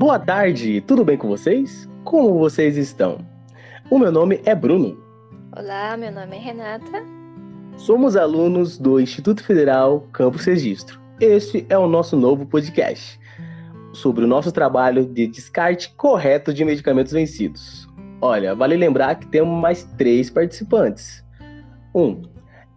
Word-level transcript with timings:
Boa 0.00 0.18
tarde, 0.18 0.80
tudo 0.80 1.04
bem 1.04 1.18
com 1.18 1.28
vocês? 1.28 1.86
Como 2.04 2.38
vocês 2.38 2.78
estão? 2.78 3.18
O 3.90 3.98
meu 3.98 4.10
nome 4.10 4.40
é 4.46 4.54
Bruno. 4.54 4.98
Olá, 5.54 5.94
meu 5.94 6.10
nome 6.10 6.36
é 6.36 6.40
Renata. 6.40 7.04
Somos 7.76 8.16
alunos 8.16 8.78
do 8.78 8.98
Instituto 8.98 9.44
Federal 9.44 10.08
Campus 10.10 10.46
Registro. 10.46 10.98
Este 11.20 11.66
é 11.68 11.76
o 11.76 11.86
nosso 11.86 12.16
novo 12.16 12.46
podcast 12.46 13.20
sobre 13.92 14.24
o 14.24 14.26
nosso 14.26 14.50
trabalho 14.50 15.04
de 15.04 15.26
descarte 15.26 15.92
correto 15.98 16.54
de 16.54 16.64
medicamentos 16.64 17.12
vencidos. 17.12 17.86
Olha, 18.22 18.54
vale 18.54 18.78
lembrar 18.78 19.16
que 19.16 19.26
temos 19.26 19.60
mais 19.60 19.84
três 19.98 20.30
participantes. 20.30 21.22
Um 21.94 22.22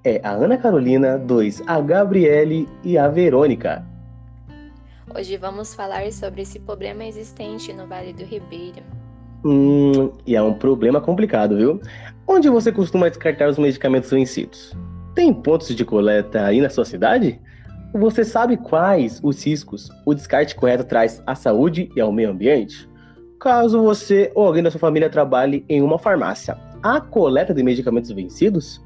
é 0.03 0.19
a 0.25 0.31
Ana 0.31 0.57
Carolina, 0.57 1.17
dois 1.17 1.63
a 1.67 1.79
Gabriele 1.79 2.67
e 2.83 2.97
a 2.97 3.07
Verônica. 3.07 3.92
Hoje 5.11 5.35
vamos 5.37 5.73
falar 5.73 6.09
sobre 6.13 6.43
esse 6.43 6.59
problema 6.59 7.03
existente 7.03 7.73
no 7.73 7.85
Vale 7.85 8.13
do 8.13 8.23
Ribeira. 8.23 8.81
Hum, 9.43 10.11
e 10.25 10.35
é 10.35 10.41
um 10.41 10.53
problema 10.53 11.01
complicado, 11.01 11.57
viu? 11.57 11.81
Onde 12.25 12.49
você 12.49 12.71
costuma 12.71 13.09
descartar 13.09 13.49
os 13.49 13.57
medicamentos 13.57 14.09
vencidos? 14.09 14.73
Tem 15.13 15.33
pontos 15.33 15.75
de 15.75 15.83
coleta 15.83 16.45
aí 16.45 16.61
na 16.61 16.69
sua 16.69 16.85
cidade? 16.85 17.39
Você 17.93 18.23
sabe 18.23 18.55
quais 18.57 19.19
os 19.21 19.45
riscos 19.45 19.89
o 20.05 20.13
descarte 20.13 20.55
correto 20.55 20.85
traz 20.85 21.21
à 21.27 21.35
saúde 21.35 21.89
e 21.95 22.01
ao 22.01 22.11
meio 22.11 22.31
ambiente? 22.31 22.89
Caso 23.39 23.83
você 23.83 24.31
ou 24.33 24.47
alguém 24.47 24.63
da 24.63 24.71
sua 24.71 24.79
família 24.79 25.09
trabalhe 25.09 25.65
em 25.67 25.81
uma 25.81 25.99
farmácia, 25.99 26.57
há 26.81 27.01
coleta 27.01 27.53
de 27.53 27.61
medicamentos 27.61 28.09
vencidos? 28.09 28.82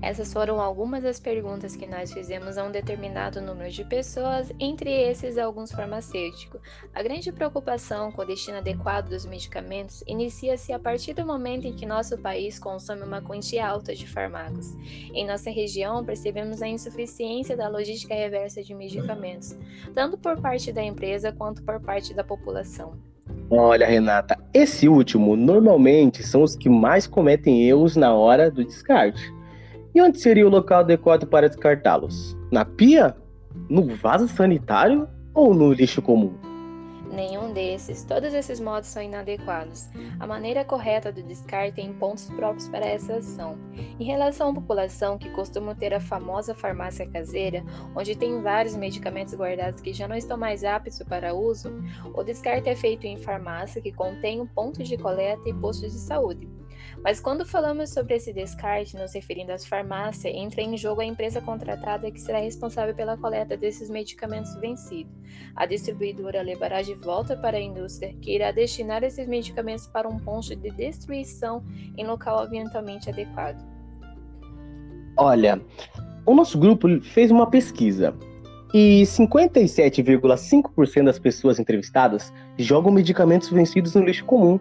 Essas 0.00 0.32
foram 0.32 0.60
algumas 0.60 1.02
das 1.02 1.20
perguntas 1.20 1.76
que 1.76 1.86
nós 1.86 2.12
fizemos 2.12 2.58
a 2.58 2.64
um 2.64 2.72
determinado 2.72 3.40
número 3.40 3.70
de 3.70 3.84
pessoas, 3.84 4.52
entre 4.58 4.90
esses 4.90 5.38
alguns 5.38 5.70
farmacêuticos. 5.70 6.60
A 6.94 7.02
grande 7.02 7.30
preocupação 7.30 8.10
com 8.10 8.22
o 8.22 8.24
destino 8.24 8.58
adequado 8.58 9.08
dos 9.08 9.24
medicamentos 9.24 10.02
inicia-se 10.06 10.72
a 10.72 10.78
partir 10.78 11.14
do 11.14 11.26
momento 11.26 11.66
em 11.66 11.72
que 11.72 11.86
nosso 11.86 12.18
país 12.18 12.58
consome 12.58 13.02
uma 13.02 13.22
quantia 13.22 13.66
alta 13.66 13.94
de 13.94 14.06
fármacos. 14.06 14.74
Em 15.14 15.26
nossa 15.26 15.50
região, 15.50 16.04
percebemos 16.04 16.62
a 16.62 16.68
insuficiência 16.68 17.56
da 17.56 17.68
logística 17.68 18.14
reversa 18.14 18.62
de 18.62 18.74
medicamentos, 18.74 19.56
tanto 19.94 20.18
por 20.18 20.40
parte 20.40 20.72
da 20.72 20.82
empresa 20.82 21.32
quanto 21.32 21.62
por 21.62 21.80
parte 21.80 22.12
da 22.14 22.24
população. 22.24 22.96
Olha, 23.50 23.86
Renata, 23.86 24.36
esse 24.52 24.88
último 24.88 25.36
normalmente 25.36 26.22
são 26.22 26.42
os 26.42 26.56
que 26.56 26.68
mais 26.68 27.06
cometem 27.06 27.68
erros 27.68 27.96
na 27.96 28.14
hora 28.14 28.50
do 28.50 28.64
descarte. 28.64 29.32
E 29.94 30.00
onde 30.00 30.18
seria 30.20 30.46
o 30.46 30.50
local 30.50 30.80
adequado 30.80 31.26
para 31.26 31.48
descartá-los? 31.48 32.34
Na 32.50 32.64
pia? 32.64 33.14
No 33.68 33.94
vaso 33.96 34.26
sanitário? 34.26 35.06
Ou 35.34 35.52
no 35.52 35.70
lixo 35.70 36.00
comum? 36.00 36.32
Nenhum 37.12 37.52
desses. 37.52 38.02
Todos 38.02 38.32
esses 38.32 38.58
modos 38.58 38.88
são 38.88 39.02
inadequados. 39.02 39.90
A 40.18 40.26
maneira 40.26 40.64
correta 40.64 41.12
do 41.12 41.22
descarte 41.22 41.76
tem 41.76 41.92
pontos 41.92 42.30
próprios 42.30 42.70
para 42.70 42.86
essa 42.86 43.16
ação. 43.16 43.58
Em 44.00 44.04
relação 44.04 44.48
à 44.48 44.54
população 44.54 45.18
que 45.18 45.28
costuma 45.28 45.74
ter 45.74 45.92
a 45.92 46.00
famosa 46.00 46.54
farmácia 46.54 47.06
caseira, 47.06 47.62
onde 47.94 48.16
tem 48.16 48.40
vários 48.40 48.74
medicamentos 48.74 49.34
guardados 49.34 49.82
que 49.82 49.92
já 49.92 50.08
não 50.08 50.16
estão 50.16 50.38
mais 50.38 50.64
aptos 50.64 50.98
para 51.02 51.34
uso, 51.34 51.70
o 52.14 52.22
descarte 52.22 52.70
é 52.70 52.74
feito 52.74 53.06
em 53.06 53.18
farmácia 53.18 53.82
que 53.82 53.92
contém 53.92 54.40
um 54.40 54.46
ponto 54.46 54.82
de 54.82 54.96
coleta 54.96 55.46
e 55.46 55.52
postos 55.52 55.92
de 55.92 55.98
saúde. 55.98 56.61
Mas 57.04 57.18
quando 57.18 57.44
falamos 57.44 57.90
sobre 57.90 58.14
esse 58.14 58.32
descarte, 58.32 58.96
nos 58.96 59.12
referindo 59.12 59.50
às 59.50 59.66
farmácias, 59.66 60.32
entra 60.32 60.62
em 60.62 60.76
jogo 60.76 61.00
a 61.00 61.04
empresa 61.04 61.40
contratada 61.40 62.08
que 62.12 62.20
será 62.20 62.38
responsável 62.38 62.94
pela 62.94 63.16
coleta 63.16 63.56
desses 63.56 63.90
medicamentos 63.90 64.54
vencidos. 64.56 65.12
A 65.56 65.66
distribuidora 65.66 66.42
levará 66.42 66.80
de 66.80 66.94
volta 66.94 67.36
para 67.36 67.56
a 67.56 67.60
indústria, 67.60 68.14
que 68.20 68.32
irá 68.32 68.52
destinar 68.52 69.02
esses 69.02 69.26
medicamentos 69.26 69.88
para 69.88 70.08
um 70.08 70.16
ponto 70.16 70.54
de 70.54 70.70
destruição 70.70 71.64
em 71.98 72.06
local 72.06 72.44
ambientalmente 72.44 73.10
adequado. 73.10 73.60
Olha, 75.16 75.60
o 76.24 76.36
nosso 76.36 76.56
grupo 76.56 76.86
fez 77.00 77.32
uma 77.32 77.50
pesquisa 77.50 78.14
e 78.72 79.02
57,5% 79.02 81.04
das 81.04 81.18
pessoas 81.18 81.58
entrevistadas 81.58 82.32
jogam 82.56 82.92
medicamentos 82.92 83.50
vencidos 83.50 83.96
no 83.96 84.04
lixo 84.04 84.24
comum. 84.24 84.60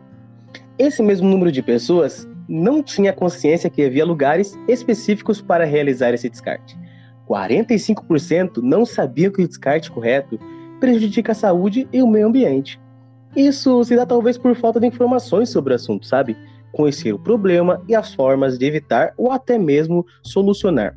Esse 0.77 1.01
mesmo 1.03 1.29
número 1.29 1.51
de 1.51 1.61
pessoas 1.61 2.27
não 2.51 2.83
tinha 2.83 3.13
consciência 3.13 3.69
que 3.69 3.81
havia 3.81 4.03
lugares 4.03 4.59
específicos 4.67 5.39
para 5.39 5.63
realizar 5.63 6.13
esse 6.13 6.29
descarte. 6.29 6.77
45% 7.25 8.57
não 8.57 8.85
sabiam 8.85 9.31
que 9.31 9.41
o 9.41 9.47
descarte 9.47 9.89
correto 9.89 10.37
prejudica 10.77 11.31
a 11.31 11.35
saúde 11.35 11.87
e 11.93 12.01
o 12.01 12.07
meio 12.07 12.27
ambiente. 12.27 12.77
Isso 13.33 13.81
se 13.85 13.95
dá 13.95 14.05
talvez 14.05 14.37
por 14.37 14.53
falta 14.53 14.81
de 14.81 14.87
informações 14.87 15.49
sobre 15.49 15.71
o 15.71 15.77
assunto, 15.77 16.05
sabe? 16.05 16.35
Conhecer 16.73 17.13
o 17.13 17.19
problema 17.19 17.81
e 17.87 17.95
as 17.95 18.13
formas 18.13 18.57
de 18.57 18.65
evitar 18.65 19.13
ou 19.15 19.31
até 19.31 19.57
mesmo 19.57 20.05
solucionar. 20.21 20.93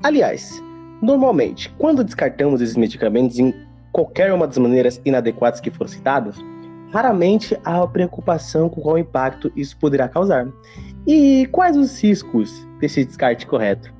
Aliás, 0.00 0.62
normalmente, 1.02 1.74
quando 1.76 2.04
descartamos 2.04 2.60
esses 2.60 2.76
medicamentos 2.76 3.40
em 3.40 3.52
qualquer 3.90 4.32
uma 4.32 4.46
das 4.46 4.58
maneiras 4.58 5.00
inadequadas 5.04 5.60
que 5.60 5.72
foram 5.72 5.88
citadas, 5.88 6.36
raramente 6.94 7.58
há 7.64 7.84
preocupação 7.88 8.68
com 8.68 8.80
qual 8.80 8.96
impacto 8.96 9.50
isso 9.56 9.76
poderá 9.76 10.08
causar. 10.08 10.46
E 11.04 11.44
quais 11.50 11.76
os 11.76 12.00
riscos 12.00 12.64
desse 12.78 13.04
descarte 13.04 13.48
correto? 13.48 13.92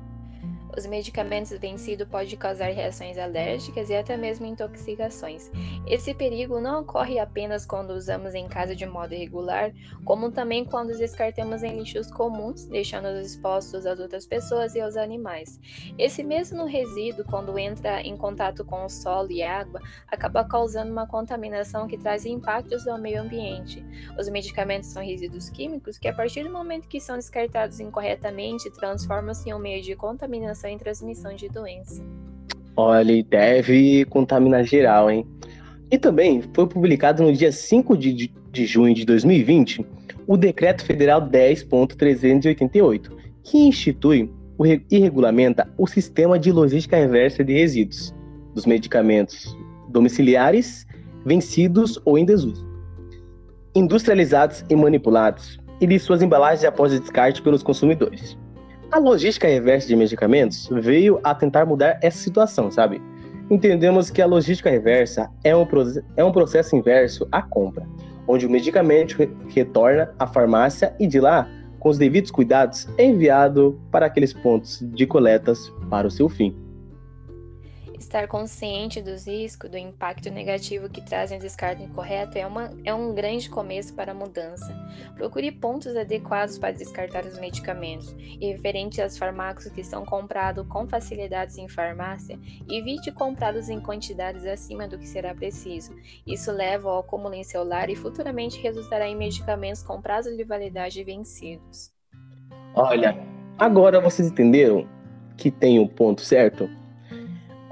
Os 0.77 0.85
medicamentos 0.85 1.51
vencidos 1.57 2.07
podem 2.07 2.35
causar 2.35 2.69
reações 2.69 3.17
alérgicas 3.17 3.89
e 3.89 3.95
até 3.95 4.17
mesmo 4.17 4.45
intoxicações. 4.45 5.49
Esse 5.87 6.13
perigo 6.13 6.59
não 6.59 6.81
ocorre 6.81 7.17
apenas 7.17 7.65
quando 7.65 7.91
usamos 7.91 8.35
em 8.35 8.47
casa 8.47 8.75
de 8.75 8.85
modo 8.85 9.13
irregular, 9.13 9.71
como 10.03 10.31
também 10.31 10.65
quando 10.65 10.89
os 10.89 10.97
descartamos 10.97 11.63
em 11.63 11.77
lixos 11.77 12.11
comuns, 12.11 12.65
deixando-os 12.65 13.25
expostos 13.25 13.85
às 13.85 13.99
outras 13.99 14.25
pessoas 14.25 14.75
e 14.75 14.81
aos 14.81 14.97
animais. 14.97 15.59
Esse 15.97 16.23
mesmo 16.23 16.65
resíduo, 16.65 17.23
quando 17.25 17.57
entra 17.57 18.01
em 18.01 18.17
contato 18.17 18.65
com 18.65 18.83
o 18.83 18.89
solo 18.89 19.31
e 19.31 19.41
água, 19.41 19.81
acaba 20.11 20.43
causando 20.43 20.91
uma 20.91 21.07
contaminação 21.07 21.87
que 21.87 21.97
traz 21.97 22.25
impactos 22.25 22.85
ao 22.87 22.97
meio 22.97 23.21
ambiente. 23.21 23.83
Os 24.19 24.27
medicamentos 24.27 24.89
são 24.89 25.03
resíduos 25.03 25.49
químicos 25.49 25.97
que, 25.97 26.07
a 26.07 26.13
partir 26.13 26.43
do 26.43 26.51
momento 26.51 26.87
que 26.87 26.99
são 26.99 27.15
descartados 27.15 27.79
incorretamente, 27.79 28.69
transformam-se 28.71 29.49
em 29.49 29.53
um 29.53 29.59
meio 29.59 29.81
de 29.81 29.95
contaminação 29.95 30.64
em 30.69 30.77
transmissão 30.77 31.35
de 31.35 31.47
doença. 31.49 32.03
Olha, 32.75 33.23
deve 33.23 34.05
contaminar 34.05 34.63
geral, 34.63 35.09
hein? 35.09 35.25
E 35.89 35.97
também 35.97 36.41
foi 36.53 36.67
publicado 36.67 37.23
no 37.23 37.31
dia 37.31 37.51
5 37.51 37.97
de, 37.97 38.33
de 38.51 38.65
junho 38.65 38.93
de 38.93 39.05
2020 39.05 39.85
o 40.27 40.35
Decreto 40.35 40.83
Federal 40.83 41.21
10.388, 41.21 43.11
que 43.43 43.57
institui 43.59 44.29
e 44.89 44.99
regulamenta 44.99 45.69
o 45.77 45.85
sistema 45.85 46.39
de 46.39 46.51
logística 46.51 46.97
reversa 46.97 47.43
de 47.43 47.53
resíduos 47.53 48.13
dos 48.53 48.65
medicamentos 48.65 49.55
domiciliares, 49.89 50.85
vencidos 51.25 51.99
ou 52.05 52.17
em 52.17 52.25
desuso, 52.25 52.67
industrializados 53.75 54.63
e 54.69 54.75
manipulados, 54.75 55.59
e 55.79 55.87
de 55.87 55.99
suas 55.99 56.21
embalagens 56.21 56.63
após 56.63 56.93
o 56.93 56.99
descarte 56.99 57.41
pelos 57.41 57.61
consumidores. 57.61 58.37
A 58.95 58.97
logística 58.97 59.45
reversa 59.45 59.89
de 59.89 59.95
medicamentos 59.97 60.69
veio 60.71 61.19
a 61.21 61.35
tentar 61.35 61.65
mudar 61.65 61.99
essa 62.01 62.17
situação, 62.17 62.71
sabe? 62.71 63.01
Entendemos 63.51 64.09
que 64.09 64.21
a 64.21 64.25
logística 64.25 64.69
reversa 64.69 65.29
é 65.43 65.53
um, 65.53 65.67
é 66.15 66.23
um 66.23 66.31
processo 66.31 66.77
inverso 66.77 67.27
à 67.29 67.41
compra, 67.41 67.85
onde 68.25 68.45
o 68.45 68.49
medicamento 68.49 69.17
retorna 69.49 70.13
à 70.17 70.25
farmácia 70.25 70.95
e 70.97 71.07
de 71.07 71.19
lá, 71.19 71.45
com 71.77 71.89
os 71.89 71.97
devidos 71.97 72.31
cuidados, 72.31 72.87
é 72.97 73.03
enviado 73.03 73.77
para 73.91 74.05
aqueles 74.05 74.31
pontos 74.31 74.79
de 74.81 75.05
coletas 75.05 75.69
para 75.89 76.07
o 76.07 76.11
seu 76.11 76.29
fim. 76.29 76.55
Estar 78.05 78.27
consciente 78.27 79.01
dos 79.01 79.25
riscos, 79.25 79.69
do 79.69 79.79
impacto 79.79 80.29
negativo 80.29 80.87
que 80.87 81.01
trazem 81.01 81.39
o 81.39 81.41
descarte 81.41 81.81
incorreto 81.81 82.37
é, 82.37 82.45
uma, 82.45 82.71
é 82.83 82.93
um 82.93 83.15
grande 83.15 83.49
começo 83.49 83.95
para 83.95 84.11
a 84.11 84.15
mudança. 84.15 84.77
Procure 85.15 85.51
pontos 85.51 85.97
adequados 85.97 86.59
para 86.59 86.71
descartar 86.71 87.25
os 87.25 87.39
medicamentos. 87.39 88.15
E 88.39 88.51
referente 88.51 89.01
aos 89.01 89.17
fármacos 89.17 89.65
que 89.69 89.83
são 89.83 90.05
comprados 90.05 90.67
com 90.67 90.87
facilidades 90.87 91.57
em 91.57 91.67
farmácia, 91.67 92.39
evite 92.69 93.11
comprá-los 93.11 93.69
em 93.69 93.81
quantidades 93.81 94.45
acima 94.45 94.87
do 94.87 94.99
que 94.99 95.07
será 95.07 95.33
preciso. 95.33 95.91
Isso 96.27 96.51
leva 96.51 96.87
ao 96.87 96.99
acúmulo 96.99 97.33
em 97.33 97.43
seu 97.43 97.63
lar 97.63 97.89
e 97.89 97.95
futuramente 97.95 98.61
resultará 98.61 99.07
em 99.07 99.15
medicamentos 99.15 99.81
com 99.81 99.99
prazo 99.99 100.37
de 100.37 100.43
validade 100.43 101.03
vencidos. 101.03 101.91
Olha, 102.75 103.17
agora 103.57 103.99
vocês 103.99 104.27
entenderam 104.27 104.87
que 105.35 105.49
tem 105.49 105.79
o 105.79 105.83
um 105.83 105.87
ponto 105.87 106.21
certo? 106.21 106.69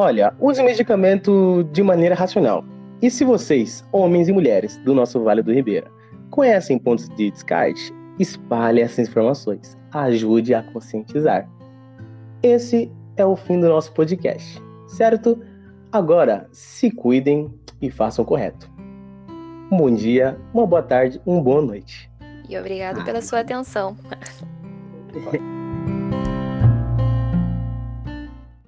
Olha, 0.04 0.34
use 0.38 0.60
o 0.60 0.66
medicamento 0.66 1.64
de 1.72 1.82
maneira 1.82 2.14
racional. 2.14 2.66
E 3.02 3.10
se 3.10 3.24
vocês, 3.24 3.86
homens 3.90 4.28
e 4.28 4.34
mulheres 4.34 4.76
do 4.80 4.94
nosso 4.94 5.24
Vale 5.24 5.42
do 5.42 5.54
Ribeira, 5.54 5.90
conhecem 6.30 6.78
pontos 6.78 7.08
de 7.08 7.32
descarte, 7.32 7.90
espalhe 8.20 8.82
essas 8.82 9.08
informações. 9.08 9.78
Ajude 9.94 10.54
a 10.54 10.62
conscientizar. 10.62 11.50
Esse 12.44 12.92
é 13.16 13.26
o 13.26 13.38
fim 13.38 13.62
do 13.62 13.70
nosso 13.70 13.94
podcast, 13.94 14.62
certo? 14.88 15.42
Agora, 15.90 16.50
se 16.52 16.92
cuidem 16.92 17.50
e 17.82 17.90
façam 17.90 18.26
o 18.26 18.28
correto. 18.28 18.70
um 19.72 19.78
bom 19.78 19.90
dia, 19.90 20.38
uma 20.54 20.68
boa 20.68 20.84
tarde, 20.84 21.22
uma 21.26 21.42
boa 21.42 21.62
noite. 21.62 22.12
E 22.50 22.58
obrigado 22.58 23.06
pela 23.06 23.22
sua 23.22 23.40
atenção. 23.40 23.96